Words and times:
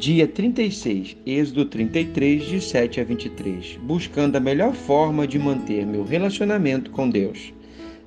Dia 0.00 0.26
36, 0.26 1.14
Êxodo 1.26 1.66
33, 1.66 2.44
de 2.44 2.58
7 2.58 3.02
a 3.02 3.04
23. 3.04 3.78
Buscando 3.82 4.36
a 4.36 4.40
melhor 4.40 4.72
forma 4.72 5.26
de 5.26 5.38
manter 5.38 5.84
meu 5.84 6.04
relacionamento 6.04 6.90
com 6.90 7.10
Deus. 7.10 7.52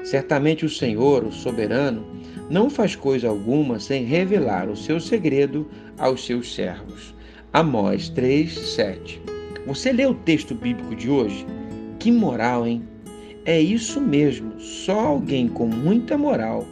Certamente 0.04 0.66
o 0.66 0.70
Senhor, 0.70 1.24
o 1.24 1.32
soberano, 1.32 2.04
não 2.50 2.68
faz 2.68 2.96
coisa 2.96 3.30
alguma 3.30 3.80
sem 3.80 4.06
revelar 4.06 4.72
o 4.72 4.76
seu 4.76 5.00
segredo 5.00 5.70
aos 5.96 6.26
seus 6.26 6.56
servos. 6.56 7.14
Amós 7.54 8.10
3, 8.10 8.52
7. 8.52 9.22
Você 9.68 9.94
leu 9.94 10.10
o 10.10 10.16
texto 10.16 10.56
bíblico 10.56 10.96
de 10.96 11.12
hoje? 11.12 11.46
Que 12.00 12.12
moral, 12.12 12.66
hein? 12.66 12.82
É 13.46 13.62
isso 13.62 14.02
mesmo, 14.02 14.60
só 14.60 15.00
alguém 15.00 15.48
com 15.48 15.68
muita 15.68 16.18
moral, 16.18 16.66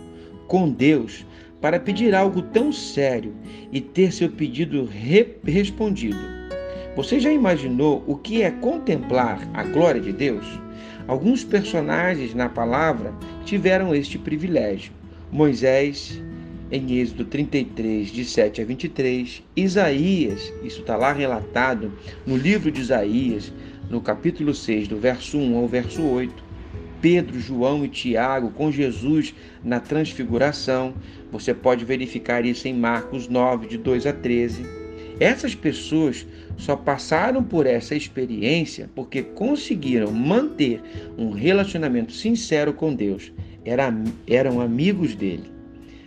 com 0.47 0.67
Deus, 0.67 1.23
para 1.61 1.79
pedir 1.79 2.15
algo 2.15 2.41
tão 2.41 2.73
sério 2.73 3.33
e 3.71 3.79
ter 3.79 4.11
seu 4.11 4.29
pedido 4.29 4.83
re 4.85 5.37
respondido. 5.45 6.19
Você 6.95 7.19
já 7.19 7.31
imaginou 7.31 8.03
o 8.07 8.17
que 8.17 8.41
é 8.41 8.51
contemplar 8.51 9.47
a 9.53 9.63
glória 9.63 10.01
de 10.01 10.11
Deus? 10.11 10.45
Alguns 11.07 11.43
personagens 11.43 12.33
na 12.33 12.49
palavra 12.49 13.13
tiveram 13.45 13.95
este 13.95 14.17
privilégio. 14.17 14.91
Moisés, 15.31 16.21
em 16.71 16.99
Êxodo 16.99 17.25
33, 17.25 18.09
de 18.09 18.25
7 18.25 18.61
a 18.61 18.65
23, 18.65 19.43
Isaías, 19.55 20.53
isso 20.63 20.81
está 20.81 20.97
lá 20.97 21.13
relatado 21.13 21.93
no 22.25 22.35
livro 22.35 22.71
de 22.71 22.81
Isaías, 22.81 23.53
no 23.89 24.01
capítulo 24.01 24.53
6, 24.53 24.87
do 24.87 24.97
verso 24.97 25.37
1 25.37 25.57
ao 25.57 25.67
verso 25.67 26.01
8, 26.01 26.50
Pedro, 27.01 27.39
João 27.39 27.83
e 27.83 27.89
Tiago 27.89 28.51
com 28.51 28.71
Jesus 28.71 29.33
na 29.63 29.79
transfiguração. 29.79 30.93
Você 31.31 31.53
pode 31.53 31.83
verificar 31.83 32.45
isso 32.45 32.67
em 32.67 32.73
Marcos 32.73 33.27
9, 33.27 33.67
de 33.67 33.77
2 33.77 34.05
a 34.05 34.13
13. 34.13 34.63
Essas 35.19 35.53
pessoas 35.55 36.25
só 36.57 36.75
passaram 36.75 37.43
por 37.43 37.65
essa 37.65 37.95
experiência 37.95 38.89
porque 38.95 39.21
conseguiram 39.21 40.11
manter 40.11 40.81
um 41.17 41.31
relacionamento 41.31 42.11
sincero 42.11 42.73
com 42.73 42.93
Deus. 42.93 43.31
eram 44.27 44.61
amigos 44.61 45.15
dele. 45.15 45.60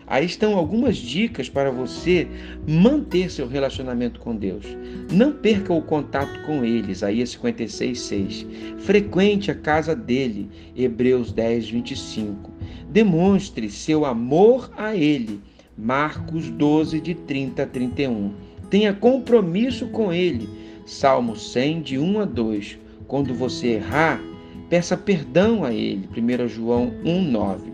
Aí 0.07 0.27
estão 0.27 0.57
algumas 0.57 0.97
dicas 0.97 1.49
para 1.49 1.71
você 1.71 2.29
manter 2.69 3.31
seu 3.31 3.49
relacionamento 3.49 4.21
com 4.21 4.37
Deus. 4.37 4.65
Não 5.11 5.33
perca 5.33 5.73
o 5.73 5.81
contato 5.81 6.43
com 6.45 6.65
ele, 6.65 6.93
Isaías 6.93 7.31
56, 7.31 8.01
6. 8.01 8.47
Frequente 8.79 9.51
a 9.51 9.55
casa 9.55 9.97
dele, 9.97 10.51
Hebreus 10.77 11.33
10, 11.33 11.71
25. 11.71 12.51
Demonstre 12.91 13.71
seu 13.71 14.05
amor 14.05 14.71
a 14.77 14.95
ele, 14.95 15.41
Marcos 15.77 16.51
12, 16.51 17.01
de 17.01 17.15
30 17.15 17.63
a 17.63 17.67
31. 17.67 18.33
Tenha 18.69 18.93
compromisso 18.93 19.87
com 19.89 20.13
ele, 20.13 20.49
Salmo 20.85 21.35
100, 21.35 21.81
de 21.81 21.99
1 21.99 22.21
a 22.21 22.25
2. 22.27 22.79
Quando 23.09 23.35
você 23.35 23.69
errar, 23.69 24.21
peça 24.69 24.97
perdão 24.97 25.65
a 25.65 25.73
ele, 25.73 26.09
1 26.15 26.49
João 26.49 26.93
1, 27.05 27.23
9 27.23 27.74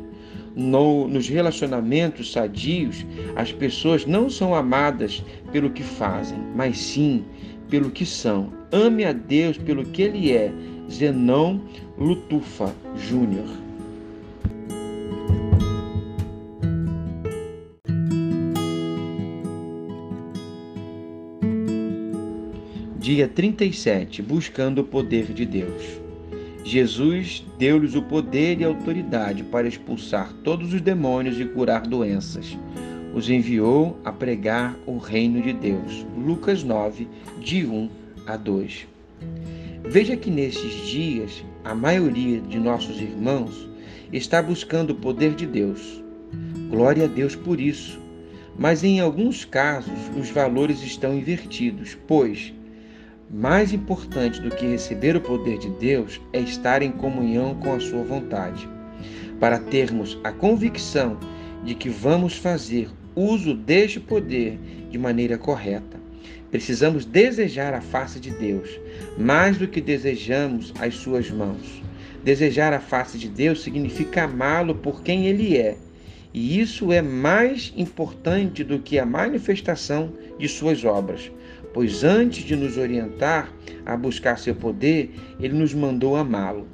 no, 0.54 1.06
nos 1.08 1.28
relacionamentos 1.28 2.32
sadios, 2.32 3.06
as 3.36 3.52
pessoas 3.52 4.06
não 4.06 4.28
são 4.28 4.54
amadas 4.54 5.22
pelo 5.52 5.70
que 5.70 5.82
fazem, 5.82 6.38
mas 6.54 6.78
sim 6.78 7.24
pelo 7.68 7.90
que 7.90 8.04
são. 8.04 8.52
Ame 8.72 9.04
a 9.04 9.12
Deus 9.12 9.56
pelo 9.56 9.84
que 9.84 10.02
Ele 10.02 10.32
é. 10.32 10.52
Zenon 10.90 11.60
Lutufa 11.96 12.74
Júnior. 12.96 13.46
Dia 22.98 23.28
37 23.28 24.20
Buscando 24.22 24.80
o 24.80 24.84
poder 24.84 25.32
de 25.32 25.46
Deus. 25.46 25.99
Jesus 26.64 27.44
deu-lhes 27.58 27.94
o 27.94 28.02
poder 28.02 28.60
e 28.60 28.64
autoridade 28.64 29.42
para 29.42 29.66
expulsar 29.66 30.32
todos 30.44 30.72
os 30.72 30.80
demônios 30.80 31.40
e 31.40 31.44
curar 31.44 31.86
doenças. 31.86 32.56
Os 33.14 33.28
enviou 33.28 33.98
a 34.04 34.12
pregar 34.12 34.76
o 34.86 34.98
reino 34.98 35.42
de 35.42 35.52
Deus. 35.52 36.06
Lucas 36.16 36.62
9, 36.62 37.08
de 37.40 37.66
1 37.66 37.88
a 38.26 38.36
2. 38.36 38.86
Veja 39.84 40.16
que 40.16 40.30
nesses 40.30 40.86
dias 40.86 41.44
a 41.64 41.74
maioria 41.74 42.40
de 42.40 42.58
nossos 42.58 43.00
irmãos 43.00 43.68
está 44.12 44.42
buscando 44.42 44.90
o 44.90 44.96
poder 44.96 45.34
de 45.34 45.46
Deus. 45.46 46.02
Glória 46.68 47.06
a 47.06 47.08
Deus 47.08 47.34
por 47.34 47.58
isso. 47.58 47.98
Mas 48.56 48.84
em 48.84 49.00
alguns 49.00 49.44
casos 49.44 49.98
os 50.16 50.28
valores 50.30 50.82
estão 50.82 51.16
invertidos, 51.16 51.96
pois 52.06 52.52
mais 53.32 53.72
importante 53.72 54.40
do 54.40 54.50
que 54.50 54.66
receber 54.66 55.14
o 55.14 55.20
poder 55.20 55.56
de 55.56 55.70
Deus 55.70 56.20
é 56.32 56.40
estar 56.40 56.82
em 56.82 56.90
comunhão 56.90 57.54
com 57.54 57.72
a 57.72 57.78
Sua 57.78 58.02
vontade, 58.02 58.68
para 59.38 59.56
termos 59.56 60.18
a 60.24 60.32
convicção 60.32 61.16
de 61.64 61.76
que 61.76 61.88
vamos 61.88 62.36
fazer 62.36 62.88
uso 63.14 63.54
deste 63.54 64.00
poder 64.00 64.58
de 64.90 64.98
maneira 64.98 65.38
correta. 65.38 66.00
Precisamos 66.50 67.04
desejar 67.04 67.72
a 67.72 67.80
face 67.80 68.18
de 68.18 68.32
Deus, 68.32 68.68
mais 69.16 69.56
do 69.56 69.68
que 69.68 69.80
desejamos 69.80 70.74
as 70.80 70.96
Suas 70.96 71.30
mãos. 71.30 71.80
Desejar 72.24 72.72
a 72.72 72.80
face 72.80 73.16
de 73.16 73.28
Deus 73.28 73.62
significa 73.62 74.24
amá-lo 74.24 74.74
por 74.74 75.04
quem 75.04 75.28
Ele 75.28 75.56
é. 75.56 75.76
E 76.34 76.60
isso 76.60 76.92
é 76.92 77.00
mais 77.00 77.72
importante 77.76 78.64
do 78.64 78.80
que 78.80 78.98
a 78.98 79.06
manifestação 79.06 80.12
de 80.38 80.48
suas 80.48 80.84
obras 80.84 81.30
pois 81.72 82.04
antes 82.04 82.44
de 82.44 82.56
nos 82.56 82.76
orientar 82.76 83.52
a 83.84 83.96
buscar 83.96 84.38
seu 84.38 84.54
poder, 84.54 85.14
ele 85.40 85.54
nos 85.54 85.72
mandou 85.74 86.16
amá-lo. 86.16 86.66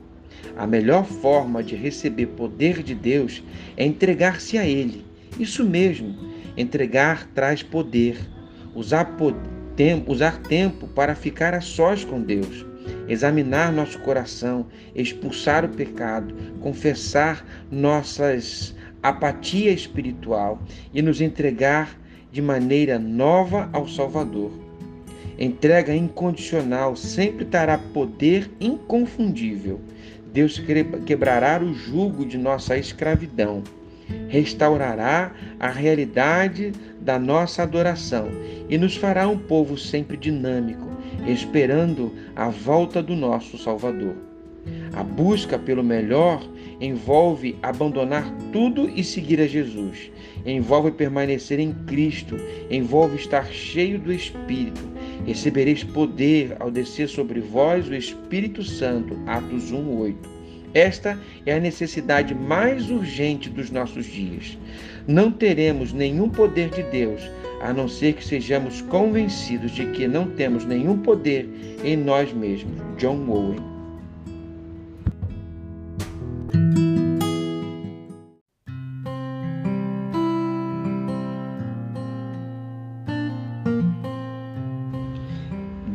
A 0.56 0.66
melhor 0.66 1.04
forma 1.04 1.62
de 1.62 1.76
receber 1.76 2.26
poder 2.28 2.82
de 2.82 2.94
Deus 2.94 3.42
é 3.76 3.84
entregar-se 3.84 4.56
a 4.56 4.66
ele. 4.66 5.04
Isso 5.38 5.64
mesmo, 5.64 6.14
entregar 6.56 7.28
traz 7.34 7.62
poder. 7.62 8.18
Usar, 8.74 9.16
tempo, 9.74 10.12
usar 10.12 10.42
tempo 10.42 10.86
para 10.88 11.14
ficar 11.14 11.54
a 11.54 11.62
sós 11.62 12.04
com 12.04 12.20
Deus, 12.20 12.66
examinar 13.08 13.72
nosso 13.72 13.98
coração, 14.00 14.66
expulsar 14.94 15.64
o 15.64 15.68
pecado, 15.70 16.34
confessar 16.60 17.46
nossas 17.70 18.74
apatia 19.02 19.70
espiritual 19.72 20.60
e 20.92 21.00
nos 21.00 21.20
entregar 21.20 21.96
de 22.32 22.42
maneira 22.42 22.98
nova 22.98 23.70
ao 23.72 23.86
Salvador. 23.88 24.66
Entrega 25.38 25.94
incondicional 25.94 26.97
sempre 26.97 27.44
terá 27.44 27.76
poder 27.76 28.50
inconfundível. 28.58 29.80
Deus 30.32 30.62
quebrará 31.04 31.62
o 31.62 31.74
jugo 31.74 32.24
de 32.24 32.38
nossa 32.38 32.76
escravidão, 32.76 33.62
restaurará 34.28 35.32
a 35.58 35.69
realidade 35.69 36.72
da 37.00 37.19
nossa 37.19 37.62
adoração 37.62 38.28
e 38.69 38.76
nos 38.76 38.96
fará 38.96 39.28
um 39.28 39.38
povo 39.38 39.78
sempre 39.78 40.16
dinâmico, 40.16 40.88
esperando 41.26 42.12
a 42.34 42.48
volta 42.48 43.02
do 43.02 43.14
nosso 43.14 43.56
Salvador. 43.58 44.14
A 44.92 45.02
busca 45.02 45.58
pelo 45.58 45.82
melhor 45.82 46.42
envolve 46.80 47.56
abandonar 47.62 48.30
tudo 48.52 48.88
e 48.88 49.04
seguir 49.04 49.41
a 49.41 49.46
Jesus. 49.46 50.10
Envolve 50.44 50.91
permanecer 50.91 51.58
em 51.58 51.72
Cristo, 51.86 52.36
envolve 52.70 53.16
estar 53.16 53.46
cheio 53.46 53.98
do 53.98 54.12
Espírito. 54.12 54.95
Recebereis 55.25 55.82
poder 55.82 56.56
ao 56.60 56.71
descer 56.71 57.09
sobre 57.09 57.41
vós 57.41 57.88
o 57.88 57.94
Espírito 57.94 58.62
Santo. 58.62 59.16
Atos 59.27 59.72
1:8. 59.72 60.15
Esta 60.75 61.19
é 61.47 61.54
a 61.54 61.60
necessidade 61.60 62.34
mais 62.34 62.91
urgente 62.91 63.49
dos 63.49 63.71
nossos 63.71 64.05
dias. 64.05 64.59
Não 65.06 65.31
teremos 65.32 65.93
nenhum 65.93 66.29
poder 66.29 66.69
de 66.70 66.82
Deus, 66.82 67.23
a 67.62 67.73
não 67.73 67.88
ser 67.88 68.14
que 68.14 68.25
sejamos 68.25 68.82
convencidos 68.82 69.70
de 69.73 69.87
que 69.87 70.06
não 70.06 70.29
temos 70.31 70.64
nenhum 70.64 70.99
poder 70.99 71.49
em 71.82 71.96
nós 71.96 72.32
mesmos. 72.32 72.75
John 72.99 73.26
Owen 73.29 73.75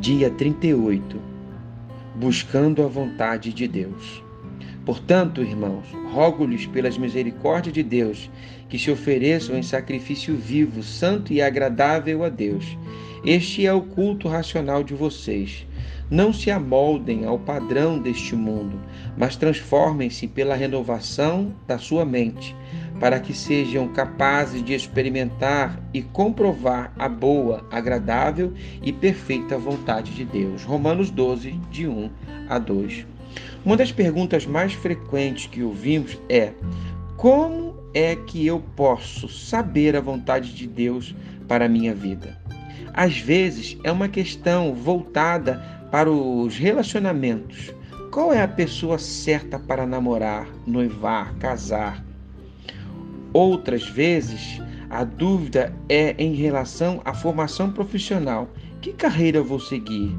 Dia 0.01 0.31
38 0.31 1.21
Buscando 2.15 2.83
a 2.83 2.87
vontade 2.87 3.53
de 3.53 3.67
Deus. 3.67 4.23
Portanto, 4.83 5.43
irmãos, 5.43 5.85
rogo-lhes 6.11 6.65
pelas 6.65 6.97
misericórdias 6.97 7.71
de 7.71 7.83
Deus 7.83 8.27
que 8.67 8.79
se 8.79 8.89
ofereçam 8.89 9.55
em 9.55 9.61
sacrifício 9.61 10.35
vivo, 10.35 10.81
santo 10.81 11.31
e 11.31 11.39
agradável 11.39 12.23
a 12.23 12.29
Deus. 12.29 12.65
Este 13.23 13.67
é 13.67 13.71
o 13.71 13.83
culto 13.83 14.27
racional 14.27 14.83
de 14.83 14.95
vocês. 14.95 15.67
Não 16.09 16.33
se 16.33 16.51
amoldem 16.51 17.25
ao 17.25 17.39
padrão 17.39 17.97
deste 17.97 18.35
mundo, 18.35 18.79
mas 19.17 19.35
transformem-se 19.35 20.27
pela 20.27 20.55
renovação 20.55 21.53
da 21.65 21.77
sua 21.77 22.03
mente, 22.03 22.55
para 22.99 23.19
que 23.19 23.33
sejam 23.33 23.87
capazes 23.87 24.63
de 24.63 24.73
experimentar 24.73 25.81
e 25.93 26.01
comprovar 26.01 26.93
a 26.99 27.09
boa, 27.09 27.65
agradável 27.71 28.53
e 28.83 28.91
perfeita 28.91 29.57
vontade 29.57 30.13
de 30.13 30.25
Deus. 30.25 30.63
Romanos 30.63 31.09
12, 31.09 31.51
de 31.71 31.87
1 31.87 32.09
a 32.49 32.59
2. 32.59 33.05
Uma 33.63 33.77
das 33.77 33.91
perguntas 33.91 34.45
mais 34.45 34.73
frequentes 34.73 35.47
que 35.47 35.63
ouvimos 35.63 36.17
é: 36.27 36.51
como 37.15 37.75
é 37.93 38.15
que 38.15 38.45
eu 38.45 38.59
posso 38.75 39.29
saber 39.29 39.95
a 39.95 40.01
vontade 40.01 40.53
de 40.53 40.67
Deus 40.67 41.15
para 41.47 41.65
a 41.65 41.69
minha 41.69 41.93
vida? 41.93 42.37
Às 42.93 43.17
vezes 43.17 43.77
é 43.83 43.91
uma 43.91 44.07
questão 44.07 44.73
voltada 44.73 45.80
para 45.91 46.09
os 46.09 46.57
relacionamentos. 46.57 47.73
Qual 48.09 48.33
é 48.33 48.41
a 48.41 48.47
pessoa 48.47 48.97
certa 48.97 49.59
para 49.59 49.85
namorar, 49.85 50.47
noivar, 50.65 51.35
casar? 51.35 52.03
Outras 53.33 53.87
vezes, 53.87 54.61
a 54.89 55.03
dúvida 55.03 55.73
é 55.87 56.15
em 56.17 56.33
relação 56.33 57.01
à 57.05 57.13
formação 57.13 57.71
profissional. 57.71 58.49
Que 58.81 58.91
carreira 58.93 59.43
vou 59.43 59.59
seguir? 59.59 60.17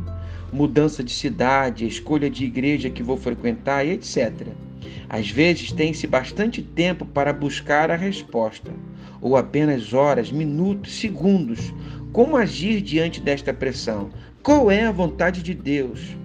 Mudança 0.53 1.03
de 1.03 1.13
cidade, 1.13 1.87
escolha 1.87 2.31
de 2.31 2.45
igreja 2.45 2.91
que 2.91 3.03
vou 3.03 3.17
frequentar 3.17 3.87
etc. 3.87 4.49
Às 5.09 5.31
vezes 5.31 5.73
tem-se 5.73 6.07
bastante 6.07 6.63
tempo 6.63 7.05
para 7.05 7.33
buscar 7.33 7.91
a 7.91 7.97
resposta, 7.97 8.73
ou 9.21 9.37
apenas 9.37 9.93
horas, 9.93 10.33
minutos, 10.33 10.95
segundos. 10.99 11.73
Como 12.13 12.37
agir 12.37 12.81
diante 12.81 13.21
desta 13.21 13.53
pressão? 13.53 14.11
Qual 14.43 14.73
é 14.73 14.85
a 14.85 14.91
vontade 14.91 15.41
de 15.41 15.55
Deus? 15.55 16.17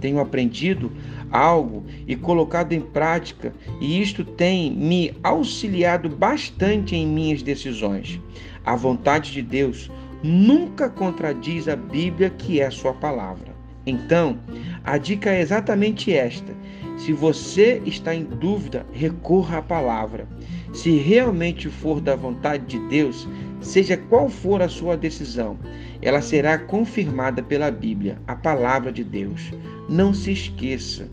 Tenho 0.00 0.20
aprendido 0.20 0.92
algo 1.28 1.84
e 2.06 2.14
colocado 2.14 2.72
em 2.72 2.80
prática, 2.80 3.52
e 3.80 4.00
isto 4.00 4.24
tem 4.24 4.70
me 4.70 5.12
auxiliado 5.24 6.08
bastante 6.08 6.94
em 6.94 7.04
minhas 7.04 7.42
decisões. 7.42 8.20
A 8.64 8.76
vontade 8.76 9.32
de 9.32 9.42
Deus 9.42 9.90
nunca 10.22 10.88
contradiz 10.88 11.66
a 11.66 11.74
Bíblia, 11.74 12.30
que 12.30 12.60
é 12.60 12.66
a 12.66 12.70
sua 12.70 12.92
palavra. 12.92 13.52
Então, 13.84 14.38
a 14.84 14.96
dica 14.96 15.30
é 15.30 15.40
exatamente 15.40 16.12
esta: 16.12 16.54
se 16.96 17.12
você 17.12 17.82
está 17.84 18.14
em 18.14 18.22
dúvida, 18.22 18.86
recorra 18.92 19.58
à 19.58 19.62
palavra. 19.62 20.28
Se 20.72 20.96
realmente 20.96 21.68
for 21.68 22.00
da 22.00 22.14
vontade 22.14 22.66
de 22.66 22.88
Deus, 22.88 23.28
seja 23.64 23.96
qual 23.96 24.28
for 24.28 24.62
a 24.62 24.68
sua 24.68 24.96
decisão, 24.96 25.58
ela 26.02 26.20
será 26.20 26.58
confirmada 26.58 27.42
pela 27.42 27.70
Bíblia, 27.70 28.18
a 28.26 28.36
palavra 28.36 28.92
de 28.92 29.02
Deus. 29.02 29.50
Não 29.88 30.12
se 30.12 30.32
esqueça. 30.32 31.08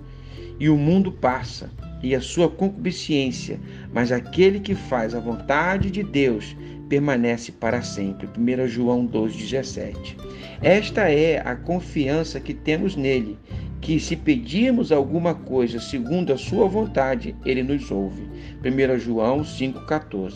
E 0.60 0.70
o 0.70 0.78
mundo 0.78 1.12
passa, 1.12 1.72
e 2.04 2.14
a 2.14 2.22
sua 2.22 2.50
concupiscência, 2.50 3.60
mas 3.92 4.12
aquele 4.12 4.60
que 4.60 4.76
faz 4.76 5.16
a 5.16 5.20
vontade 5.20 5.90
de 5.90 6.04
Deus 6.04 6.56
permanece 6.88 7.52
para 7.52 7.82
sempre. 7.82 8.28
1 8.38 8.68
João 8.68 9.08
2,17. 9.08 10.18
Esta 10.62 11.10
é 11.10 11.42
a 11.44 11.56
confiança 11.56 12.40
que 12.40 12.54
temos 12.54 12.96
nele 12.96 13.40
que 13.82 14.00
se 14.00 14.16
pedirmos 14.16 14.92
alguma 14.92 15.34
coisa 15.34 15.80
segundo 15.80 16.32
a 16.32 16.38
sua 16.38 16.68
vontade, 16.68 17.36
ele 17.44 17.64
nos 17.64 17.90
ouve. 17.90 18.30
1 18.64 19.00
João 19.00 19.42
5,14. 19.42 20.36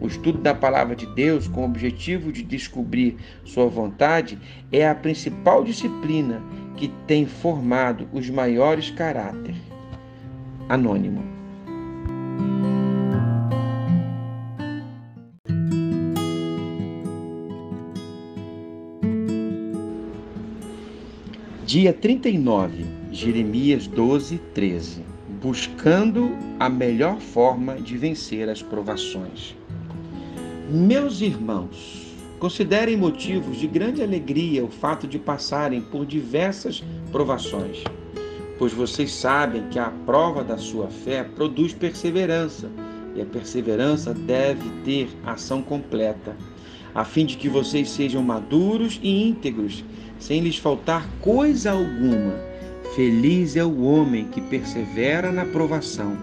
O 0.00 0.06
estudo 0.06 0.38
da 0.38 0.54
palavra 0.54 0.94
de 0.94 1.06
Deus 1.14 1.48
com 1.48 1.62
o 1.62 1.64
objetivo 1.64 2.32
de 2.32 2.42
descobrir 2.42 3.16
sua 3.44 3.66
vontade 3.66 4.38
é 4.70 4.88
a 4.88 4.94
principal 4.94 5.64
disciplina 5.64 6.40
que 6.76 6.88
tem 7.06 7.26
formado 7.26 8.08
os 8.12 8.30
maiores 8.30 8.90
caráteres. 8.90 9.56
Anônimo. 10.68 11.43
Dia 21.74 21.92
39, 21.92 22.86
Jeremias 23.10 23.88
12, 23.88 24.38
13. 24.54 25.02
Buscando 25.42 26.30
a 26.60 26.68
melhor 26.68 27.18
forma 27.18 27.74
de 27.74 27.98
vencer 27.98 28.48
as 28.48 28.62
provações. 28.62 29.56
Meus 30.70 31.20
irmãos, 31.20 32.14
considerem 32.38 32.96
motivos 32.96 33.58
de 33.58 33.66
grande 33.66 34.04
alegria 34.04 34.64
o 34.64 34.68
fato 34.68 35.08
de 35.08 35.18
passarem 35.18 35.80
por 35.80 36.06
diversas 36.06 36.80
provações, 37.10 37.82
pois 38.56 38.72
vocês 38.72 39.10
sabem 39.10 39.66
que 39.68 39.80
a 39.80 39.90
prova 40.06 40.44
da 40.44 40.56
sua 40.56 40.86
fé 40.86 41.24
produz 41.24 41.74
perseverança, 41.74 42.70
e 43.16 43.20
a 43.20 43.26
perseverança 43.26 44.14
deve 44.14 44.70
ter 44.84 45.08
ação 45.26 45.60
completa, 45.60 46.36
a 46.94 47.04
fim 47.04 47.26
de 47.26 47.36
que 47.36 47.48
vocês 47.48 47.90
sejam 47.90 48.22
maduros 48.22 49.00
e 49.02 49.28
íntegros 49.28 49.84
sem 50.18 50.40
lhes 50.40 50.56
faltar 50.56 51.08
coisa 51.20 51.72
alguma. 51.72 52.34
Feliz 52.94 53.56
é 53.56 53.64
o 53.64 53.82
homem 53.82 54.26
que 54.26 54.40
persevera 54.40 55.32
na 55.32 55.44
provação, 55.44 56.16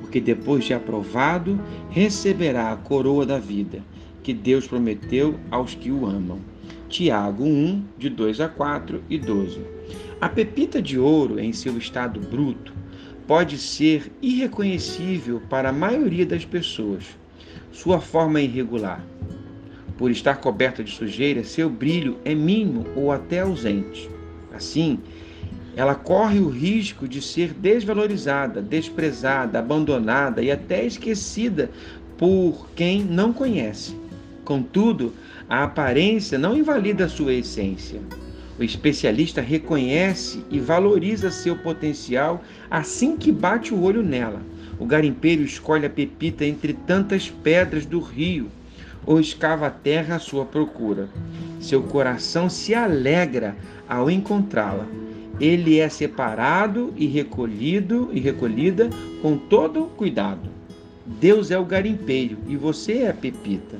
porque 0.00 0.20
depois 0.20 0.64
de 0.64 0.74
aprovado, 0.74 1.60
receberá 1.90 2.72
a 2.72 2.76
coroa 2.76 3.24
da 3.24 3.38
vida, 3.38 3.80
que 4.22 4.34
Deus 4.34 4.66
prometeu 4.66 5.38
aos 5.50 5.74
que 5.74 5.92
o 5.92 6.04
amam. 6.04 6.40
Tiago 6.88 7.44
1, 7.44 7.84
de 7.96 8.10
2 8.10 8.40
a 8.40 8.48
4 8.48 9.02
e 9.08 9.18
12. 9.18 9.60
A 10.20 10.28
pepita 10.28 10.82
de 10.82 10.98
ouro, 10.98 11.38
em 11.38 11.52
seu 11.52 11.78
estado 11.78 12.18
bruto, 12.18 12.72
pode 13.26 13.58
ser 13.58 14.10
irreconhecível 14.20 15.40
para 15.48 15.68
a 15.68 15.72
maioria 15.72 16.26
das 16.26 16.44
pessoas. 16.44 17.04
Sua 17.70 18.00
forma 18.00 18.40
é 18.40 18.44
irregular 18.44 19.04
por 19.96 20.10
estar 20.10 20.36
coberta 20.36 20.84
de 20.84 20.92
sujeira, 20.92 21.42
seu 21.44 21.70
brilho 21.70 22.18
é 22.24 22.34
mínimo 22.34 22.86
ou 22.94 23.10
até 23.10 23.40
ausente. 23.40 24.10
Assim, 24.52 24.98
ela 25.74 25.94
corre 25.94 26.38
o 26.38 26.48
risco 26.48 27.06
de 27.06 27.20
ser 27.20 27.52
desvalorizada, 27.52 28.62
desprezada, 28.62 29.58
abandonada 29.58 30.42
e 30.42 30.50
até 30.50 30.84
esquecida 30.84 31.70
por 32.16 32.68
quem 32.74 33.04
não 33.04 33.32
conhece. 33.32 33.94
Contudo, 34.44 35.12
a 35.48 35.64
aparência 35.64 36.38
não 36.38 36.56
invalida 36.56 37.04
a 37.04 37.08
sua 37.08 37.34
essência. 37.34 38.00
O 38.58 38.62
especialista 38.64 39.42
reconhece 39.42 40.42
e 40.50 40.58
valoriza 40.58 41.30
seu 41.30 41.56
potencial 41.56 42.42
assim 42.70 43.16
que 43.16 43.30
bate 43.30 43.74
o 43.74 43.82
olho 43.82 44.02
nela. 44.02 44.40
O 44.78 44.86
garimpeiro 44.86 45.42
escolhe 45.42 45.84
a 45.84 45.90
pepita 45.90 46.44
entre 46.44 46.72
tantas 46.72 47.28
pedras 47.28 47.84
do 47.84 48.00
rio 48.00 48.50
ou 49.06 49.20
escava 49.20 49.68
a 49.68 49.70
terra 49.70 50.16
à 50.16 50.18
sua 50.18 50.44
procura. 50.44 51.08
Seu 51.60 51.82
coração 51.82 52.50
se 52.50 52.74
alegra 52.74 53.56
ao 53.88 54.10
encontrá-la. 54.10 54.86
Ele 55.40 55.78
é 55.78 55.88
separado 55.88 56.92
e 56.96 57.06
recolhido 57.06 58.10
e 58.12 58.20
recolhida 58.20 58.90
com 59.22 59.36
todo 59.36 59.84
cuidado. 59.96 60.50
Deus 61.06 61.50
é 61.50 61.58
o 61.58 61.64
garimpeiro 61.64 62.36
e 62.48 62.56
você 62.56 62.98
é 62.98 63.10
a 63.10 63.14
pepita. 63.14 63.78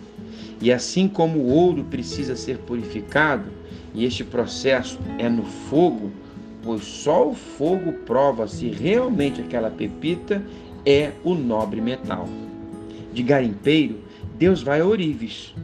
E 0.60 0.72
assim 0.72 1.08
como 1.08 1.40
o 1.40 1.48
ouro 1.48 1.84
precisa 1.84 2.36
ser 2.36 2.58
purificado, 2.58 3.50
e 3.94 4.04
este 4.04 4.22
processo 4.22 4.98
é 5.18 5.28
no 5.28 5.42
fogo, 5.42 6.10
pois 6.62 6.84
só 6.84 7.28
o 7.28 7.34
fogo 7.34 7.92
prova 8.04 8.46
se 8.46 8.68
realmente 8.68 9.40
aquela 9.40 9.70
pepita 9.70 10.42
é 10.84 11.12
o 11.24 11.34
nobre 11.34 11.80
metal. 11.80 12.28
De 13.12 13.22
garimpeiro, 13.22 13.98
Deus 14.38 14.62
vai 14.62 14.80
a 14.80 14.86
Orives. 14.86 15.54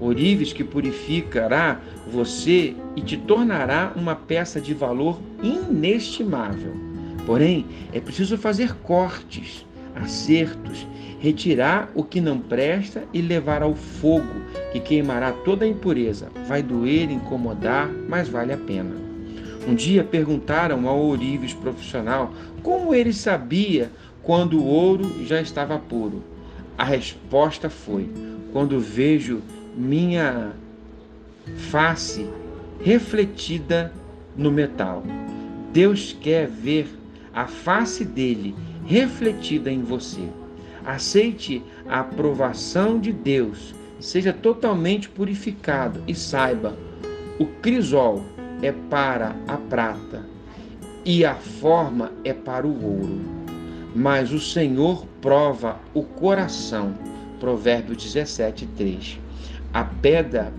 Orives 0.00 0.52
que 0.52 0.64
purificará 0.64 1.80
você 2.10 2.74
e 2.96 3.02
te 3.02 3.16
tornará 3.16 3.92
uma 3.94 4.16
peça 4.16 4.60
de 4.60 4.72
valor 4.72 5.20
inestimável. 5.42 6.74
Porém, 7.26 7.66
é 7.92 8.00
preciso 8.00 8.36
fazer 8.38 8.74
cortes, 8.76 9.64
acertos, 9.94 10.86
retirar 11.20 11.90
o 11.94 12.02
que 12.02 12.20
não 12.20 12.38
presta 12.38 13.04
e 13.12 13.20
levar 13.20 13.62
ao 13.62 13.74
fogo, 13.74 14.42
que 14.72 14.80
queimará 14.80 15.30
toda 15.30 15.64
a 15.64 15.68
impureza. 15.68 16.28
Vai 16.48 16.62
doer, 16.62 17.10
incomodar, 17.10 17.88
mas 18.08 18.28
vale 18.28 18.52
a 18.52 18.56
pena. 18.56 18.96
Um 19.68 19.74
dia 19.74 20.02
perguntaram 20.02 20.88
ao 20.88 20.98
ourives 20.98 21.54
profissional 21.54 22.32
como 22.62 22.94
ele 22.94 23.12
sabia 23.12 23.90
quando 24.22 24.58
o 24.58 24.66
ouro 24.66 25.24
já 25.24 25.40
estava 25.40 25.78
puro. 25.78 26.31
A 26.76 26.84
resposta 26.84 27.68
foi: 27.68 28.08
quando 28.52 28.80
vejo 28.80 29.42
minha 29.76 30.52
face 31.70 32.28
refletida 32.80 33.92
no 34.36 34.50
metal. 34.50 35.02
Deus 35.72 36.16
quer 36.20 36.48
ver 36.48 36.88
a 37.32 37.46
face 37.46 38.04
dele 38.04 38.54
refletida 38.84 39.70
em 39.70 39.82
você. 39.82 40.28
Aceite 40.84 41.62
a 41.88 42.00
aprovação 42.00 42.98
de 42.98 43.12
Deus, 43.12 43.74
seja 44.00 44.32
totalmente 44.32 45.08
purificado 45.08 46.02
e 46.06 46.14
saiba: 46.14 46.76
o 47.38 47.46
crisol 47.46 48.24
é 48.60 48.72
para 48.72 49.36
a 49.46 49.56
prata 49.56 50.26
e 51.04 51.24
a 51.24 51.34
forma 51.34 52.12
é 52.24 52.32
para 52.32 52.66
o 52.66 52.84
ouro. 52.84 53.41
Mas 53.94 54.32
o 54.32 54.40
Senhor 54.40 55.06
prova 55.20 55.78
o 55.92 56.02
coração. 56.02 56.94
Provérbio 57.38 57.94
17, 57.94 58.66
3. 58.76 59.18
A 59.72 59.84
pedra, 59.84 60.52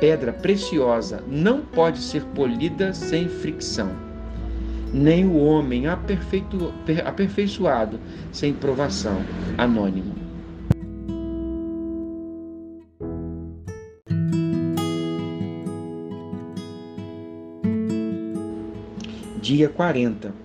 pedra 0.00 0.32
preciosa 0.32 1.22
não 1.28 1.60
pode 1.60 1.98
ser 1.98 2.24
polida 2.26 2.94
sem 2.94 3.28
fricção, 3.28 3.90
nem 4.92 5.26
o 5.26 5.36
homem 5.36 5.86
aperfeiço, 5.86 6.72
aperfeiçoado 7.04 8.00
sem 8.32 8.52
provação. 8.52 9.20
Anônimo. 9.58 10.14
Dia 19.40 19.68
40. 19.68 20.41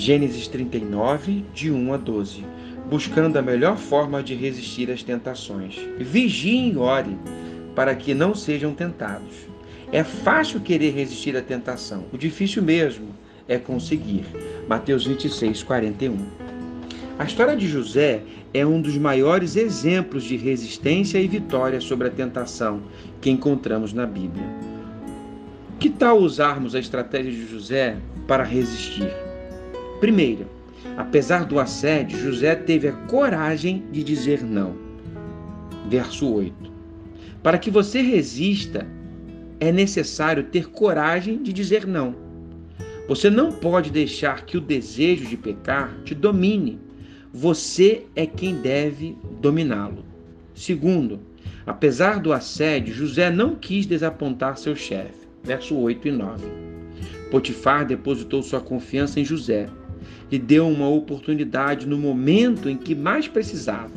Gênesis 0.00 0.48
39, 0.48 1.44
de 1.52 1.70
1 1.70 1.92
a 1.92 1.98
12. 1.98 2.42
Buscando 2.88 3.36
a 3.36 3.42
melhor 3.42 3.76
forma 3.76 4.22
de 4.22 4.34
resistir 4.34 4.90
às 4.90 5.02
tentações. 5.02 5.78
Vigiem 5.98 6.72
e 6.72 6.76
ore 6.78 7.18
para 7.76 7.94
que 7.94 8.14
não 8.14 8.34
sejam 8.34 8.72
tentados. 8.72 9.46
É 9.92 10.02
fácil 10.02 10.58
querer 10.60 10.94
resistir 10.94 11.36
à 11.36 11.42
tentação. 11.42 12.06
O 12.14 12.16
difícil 12.16 12.62
mesmo 12.62 13.08
é 13.46 13.58
conseguir. 13.58 14.24
Mateus 14.66 15.04
26, 15.04 15.62
41. 15.64 16.16
A 17.18 17.24
história 17.24 17.54
de 17.54 17.68
José 17.68 18.22
é 18.54 18.64
um 18.64 18.80
dos 18.80 18.96
maiores 18.96 19.54
exemplos 19.54 20.24
de 20.24 20.34
resistência 20.34 21.18
e 21.18 21.28
vitória 21.28 21.78
sobre 21.78 22.08
a 22.08 22.10
tentação 22.10 22.80
que 23.20 23.28
encontramos 23.28 23.92
na 23.92 24.06
Bíblia. 24.06 24.46
Que 25.78 25.90
tal 25.90 26.20
usarmos 26.20 26.74
a 26.74 26.80
estratégia 26.80 27.32
de 27.32 27.46
José 27.46 27.98
para 28.26 28.44
resistir? 28.44 29.29
Primeiro, 30.00 30.46
apesar 30.96 31.44
do 31.44 31.60
assédio, 31.60 32.18
José 32.18 32.54
teve 32.54 32.88
a 32.88 32.92
coragem 32.92 33.84
de 33.92 34.02
dizer 34.02 34.42
não. 34.42 34.74
Verso 35.88 36.32
8. 36.32 36.54
Para 37.42 37.58
que 37.58 37.70
você 37.70 38.00
resista, 38.00 38.86
é 39.58 39.70
necessário 39.70 40.44
ter 40.44 40.70
coragem 40.70 41.42
de 41.42 41.52
dizer 41.52 41.86
não. 41.86 42.14
Você 43.06 43.28
não 43.28 43.52
pode 43.52 43.90
deixar 43.90 44.44
que 44.44 44.56
o 44.56 44.60
desejo 44.60 45.26
de 45.26 45.36
pecar 45.36 45.94
te 46.04 46.14
domine. 46.14 46.78
Você 47.32 48.06
é 48.16 48.26
quem 48.26 48.56
deve 48.56 49.16
dominá-lo. 49.40 50.04
Segundo, 50.54 51.20
apesar 51.66 52.18
do 52.18 52.32
assédio, 52.32 52.94
José 52.94 53.30
não 53.30 53.54
quis 53.54 53.86
desapontar 53.86 54.56
seu 54.56 54.74
chefe 54.74 55.20
verso 55.42 55.76
8 55.76 56.08
e 56.08 56.12
9. 56.12 56.44
Potifar 57.30 57.86
depositou 57.86 58.42
sua 58.42 58.60
confiança 58.60 59.20
em 59.20 59.24
José, 59.24 59.68
lhe 60.30 60.38
deu 60.38 60.68
uma 60.68 60.88
oportunidade 60.88 61.86
no 61.86 61.98
momento 61.98 62.68
em 62.68 62.76
que 62.76 62.94
mais 62.94 63.26
precisava. 63.26 63.92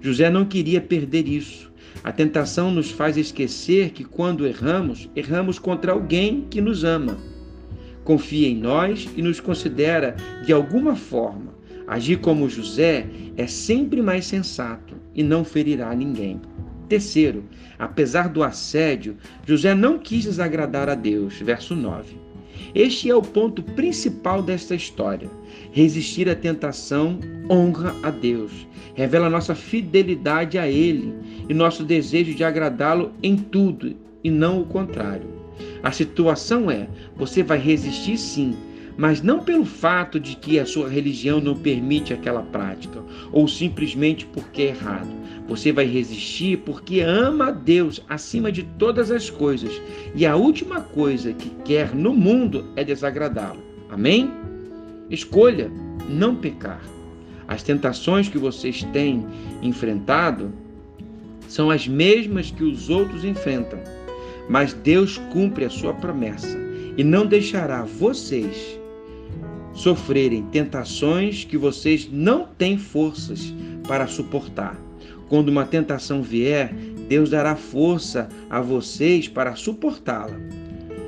José 0.00 0.28
não 0.30 0.44
queria 0.44 0.80
perder 0.80 1.28
isso. 1.28 1.70
A 2.02 2.10
tentação 2.10 2.70
nos 2.70 2.90
faz 2.90 3.16
esquecer 3.16 3.90
que 3.90 4.04
quando 4.04 4.46
erramos, 4.46 5.08
erramos 5.14 5.58
contra 5.58 5.92
alguém 5.92 6.46
que 6.48 6.60
nos 6.60 6.82
ama. 6.82 7.18
Confia 8.04 8.48
em 8.48 8.56
nós 8.56 9.08
e 9.16 9.22
nos 9.22 9.38
considera 9.38 10.16
de 10.44 10.52
alguma 10.52 10.96
forma. 10.96 11.54
Agir 11.86 12.18
como 12.18 12.48
José 12.48 13.06
é 13.36 13.46
sempre 13.46 14.00
mais 14.00 14.24
sensato 14.24 14.94
e 15.14 15.22
não 15.22 15.44
ferirá 15.44 15.94
ninguém. 15.94 16.40
Terceiro, 16.88 17.44
apesar 17.78 18.28
do 18.28 18.42
assédio, 18.42 19.16
José 19.46 19.74
não 19.74 19.98
quis 19.98 20.24
desagradar 20.24 20.88
a 20.88 20.94
Deus. 20.94 21.38
Verso 21.40 21.76
9. 21.76 22.29
Este 22.74 23.10
é 23.10 23.14
o 23.14 23.22
ponto 23.22 23.62
principal 23.62 24.42
desta 24.42 24.74
história. 24.74 25.28
Resistir 25.72 26.28
à 26.28 26.34
tentação 26.34 27.18
honra 27.50 27.94
a 28.02 28.10
Deus, 28.10 28.66
revela 28.94 29.30
nossa 29.30 29.54
fidelidade 29.54 30.58
a 30.58 30.68
Ele 30.68 31.14
e 31.48 31.54
nosso 31.54 31.84
desejo 31.84 32.34
de 32.34 32.44
agradá-lo 32.44 33.12
em 33.22 33.36
tudo 33.36 33.96
e 34.22 34.30
não 34.30 34.60
o 34.60 34.66
contrário. 34.66 35.28
A 35.82 35.90
situação 35.92 36.70
é: 36.70 36.88
você 37.16 37.42
vai 37.42 37.58
resistir 37.58 38.16
sim, 38.18 38.56
mas 39.00 39.22
não 39.22 39.40
pelo 39.40 39.64
fato 39.64 40.20
de 40.20 40.36
que 40.36 40.58
a 40.58 40.66
sua 40.66 40.86
religião 40.86 41.40
não 41.40 41.56
permite 41.56 42.12
aquela 42.12 42.42
prática, 42.42 43.02
ou 43.32 43.48
simplesmente 43.48 44.26
porque 44.26 44.60
é 44.60 44.66
errado. 44.66 45.08
Você 45.48 45.72
vai 45.72 45.86
resistir 45.86 46.58
porque 46.58 47.00
ama 47.00 47.46
a 47.46 47.50
Deus 47.50 48.04
acima 48.10 48.52
de 48.52 48.62
todas 48.62 49.10
as 49.10 49.30
coisas, 49.30 49.80
e 50.14 50.26
a 50.26 50.36
última 50.36 50.82
coisa 50.82 51.32
que 51.32 51.48
quer 51.64 51.94
no 51.94 52.12
mundo 52.12 52.66
é 52.76 52.84
desagradá-lo. 52.84 53.62
Amém? 53.88 54.30
Escolha 55.08 55.72
não 56.06 56.36
pecar. 56.36 56.82
As 57.48 57.62
tentações 57.62 58.28
que 58.28 58.36
vocês 58.36 58.84
têm 58.92 59.26
enfrentado 59.62 60.52
são 61.48 61.70
as 61.70 61.88
mesmas 61.88 62.50
que 62.50 62.64
os 62.64 62.90
outros 62.90 63.24
enfrentam, 63.24 63.78
mas 64.46 64.74
Deus 64.74 65.16
cumpre 65.32 65.64
a 65.64 65.70
sua 65.70 65.94
promessa 65.94 66.58
e 66.98 67.02
não 67.02 67.24
deixará 67.24 67.82
vocês 67.84 68.78
sofrerem 69.72 70.42
tentações 70.44 71.44
que 71.44 71.56
vocês 71.56 72.08
não 72.10 72.46
têm 72.58 72.76
forças 72.78 73.54
para 73.86 74.06
suportar. 74.06 74.78
Quando 75.28 75.48
uma 75.48 75.64
tentação 75.64 76.22
vier, 76.22 76.74
Deus 77.08 77.30
dará 77.30 77.56
força 77.56 78.28
a 78.48 78.60
vocês 78.60 79.28
para 79.28 79.54
suportá-la. 79.54 80.36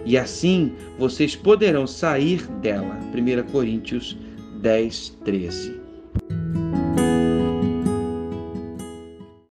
E 0.04 0.16
assim 0.16 0.73
vocês 0.99 1.37
poderão 1.37 1.87
sair 1.87 2.47
dela. 2.61 2.99
1 3.14 3.50
Coríntios 3.50 4.16
10, 4.61 5.19
13. 5.25 5.81